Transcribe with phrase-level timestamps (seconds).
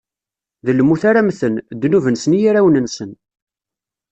[0.65, 3.11] D lmut ara mmten: ddnub-nsen i yirawen-nsen.